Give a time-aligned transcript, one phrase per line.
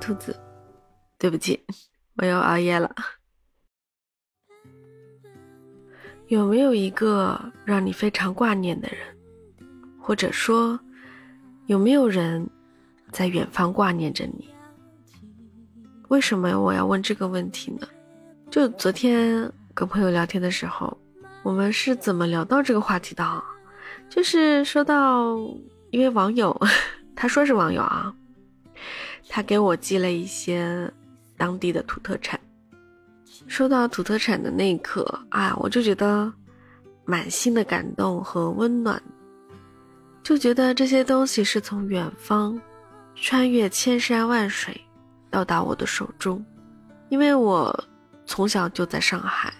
[0.00, 0.34] 兔子
[1.18, 1.62] 对不起，
[2.16, 2.90] 我又熬夜了。
[6.28, 8.98] 有没有一个让你非常挂念的人，
[10.00, 10.80] 或者说，
[11.66, 12.48] 有没有人
[13.12, 14.48] 在远方挂念着你？
[16.08, 17.86] 为什么我要问这个问题呢？
[18.50, 20.96] 就昨天跟朋友聊天的时候，
[21.42, 23.44] 我们是怎么聊到这个话题的？
[24.08, 25.36] 就是说到
[25.90, 26.58] 一位网友，
[27.14, 28.14] 他说是网友啊，
[29.30, 30.92] 他给我寄了一些。
[31.38, 32.38] 当地的土特产，
[33.46, 36.30] 收到土特产的那一刻啊，我就觉得
[37.06, 39.02] 满心的感动和温暖，
[40.22, 42.60] 就觉得这些东西是从远方
[43.14, 44.78] 穿越千山万水
[45.30, 46.44] 到达我的手中。
[47.08, 47.84] 因为我
[48.26, 49.50] 从小就在上海，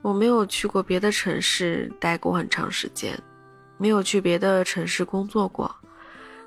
[0.00, 3.22] 我没有去过别的城市待过很长时间，
[3.76, 5.70] 没有去别的城市工作过，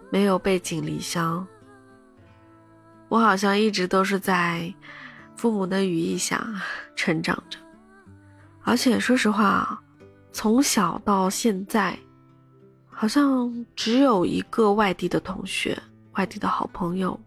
[0.10, 1.48] 没有背井离乡。
[3.10, 4.72] 我好像一直都是在
[5.36, 6.48] 父母的羽翼下
[6.96, 7.58] 成长着，
[8.64, 9.82] 而且说实话，
[10.32, 11.98] 从小到现在，
[12.88, 15.78] 好像只有一个外地的同学、
[16.14, 17.20] 外地的好朋友，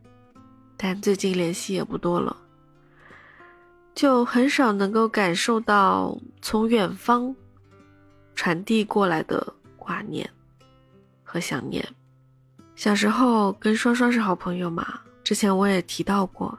[0.76, 2.36] 但最近联系也不多了，
[3.92, 7.34] 就很少能够感受到从远方
[8.36, 10.28] 传递过来的挂念
[11.24, 11.84] 和想念。
[12.76, 15.00] 小时候跟双双是好朋友嘛。
[15.24, 16.58] 之前我也提到过，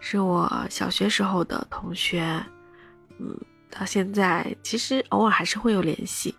[0.00, 2.44] 是我小学时候的同学，
[3.18, 3.38] 嗯，
[3.70, 6.34] 到现在其实偶尔还是会有联系。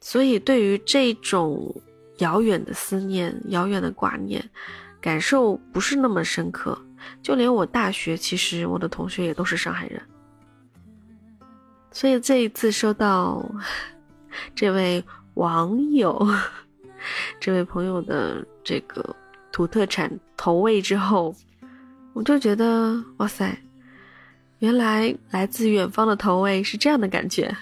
[0.00, 1.74] 所以对于这种
[2.18, 4.42] 遥远的思念、遥远的挂念，
[5.00, 6.76] 感受不是那么深刻。
[7.22, 10.02] 就连我大学，其实我的同学也都是上海人。
[11.90, 13.44] 所以这一次收到
[14.56, 15.04] 这位
[15.34, 16.26] 网友、
[17.38, 19.14] 这位朋友的这个。
[19.52, 21.32] 土特产投喂之后，
[22.14, 23.56] 我就觉得哇塞，
[24.58, 27.54] 原来来自远方的投喂是这样的感觉，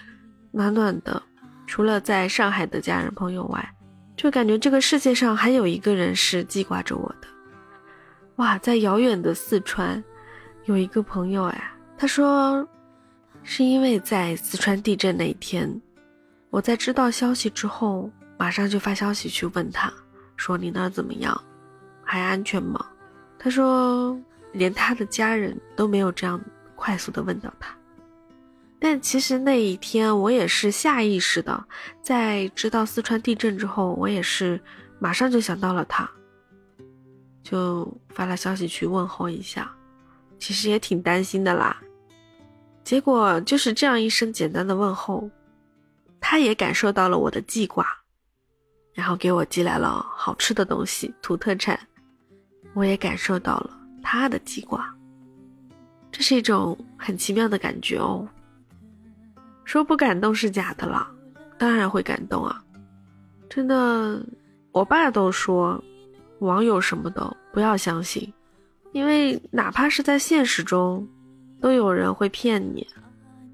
[0.53, 1.21] 暖暖的。
[1.67, 3.75] 除了在上海的家人朋友外，
[4.17, 7.29] 就感觉这个世界上还有一个人是记挂着我的。
[8.37, 10.03] 哇，在遥远的四川，
[10.65, 12.67] 有一个朋友哎，他说
[13.43, 15.81] 是因为在四川地震那一天，
[16.51, 19.93] 我在知道消息之后，马上就发消息去问他，
[20.37, 21.41] 说你那怎么样？
[22.11, 22.85] 还安全吗？
[23.39, 26.41] 他说，连他的家人都没有这样
[26.75, 27.73] 快速的问到他。
[28.81, 31.65] 但其实那一天，我也是下意识的，
[32.03, 34.61] 在知道四川地震之后，我也是
[34.99, 36.11] 马上就想到了他，
[37.45, 39.71] 就发了消息去问候一下。
[40.37, 41.81] 其实也挺担心的啦。
[42.83, 45.31] 结果就是这样一声简单的问候，
[46.21, 47.87] 他也感受到了我的记挂，
[48.95, 51.79] 然后给我寄来了好吃的东西，土特产。
[52.73, 53.71] 我也感受到了
[54.03, 54.95] 他的记挂，
[56.13, 58.27] 这是一种很奇妙的感觉哦。
[59.65, 61.09] 说不感动是假的了，
[61.59, 62.63] 当然会感动啊！
[63.49, 64.25] 真的，
[64.73, 65.83] 我爸都说，
[66.39, 68.33] 网友什么的不要相信，
[68.93, 71.07] 因为哪怕是在现实中，
[71.61, 72.87] 都有人会骗你，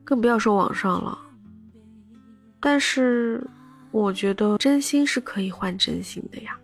[0.05, 1.19] 更不要说网上了。
[2.61, 3.43] 但是，
[3.91, 6.57] 我觉得真心是可以换真心的呀，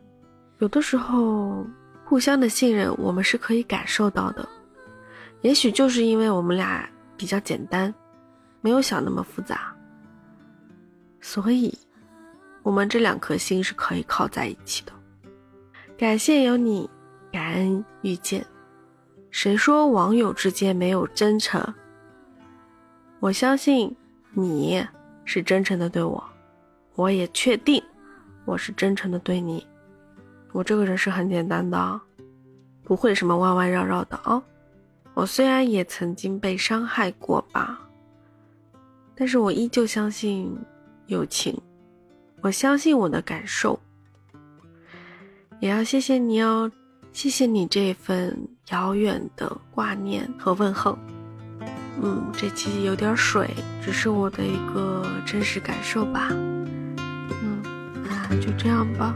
[0.59, 1.67] 有的时候。
[2.12, 4.47] 互相的信任，我们是可以感受到的。
[5.41, 6.87] 也许就是因为我们俩
[7.17, 7.93] 比较简单，
[8.61, 9.75] 没有想那么复杂，
[11.22, 11.75] 所以，
[12.62, 14.93] 我们这两颗心是可以靠在一起的。
[15.97, 16.87] 感谢有你，
[17.33, 18.45] 感恩遇见。
[19.31, 21.67] 谁说网友之间没有真诚？
[23.21, 23.97] 我相信
[24.33, 24.87] 你
[25.25, 26.22] 是真诚的对我，
[26.95, 27.83] 我也确定
[28.45, 29.67] 我是真诚的对你。
[30.53, 32.01] 我这个人是很简单的，
[32.85, 34.43] 不会什么弯弯绕绕的啊。
[35.15, 37.81] 我虽然也曾经被伤害过吧，
[39.15, 40.54] 但是我依旧相信
[41.07, 41.59] 友情，
[42.41, 43.78] 我相信我的感受。
[45.60, 46.71] 也要谢谢你哦，
[47.13, 48.37] 谢谢你这份
[48.71, 50.98] 遥远的挂念和问候。
[52.01, 53.48] 嗯，这期有点水，
[53.83, 56.28] 只是我的一个真实感受吧。
[56.31, 57.63] 嗯，
[58.03, 59.15] 那就这样吧。